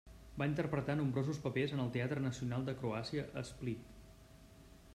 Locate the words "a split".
3.43-3.95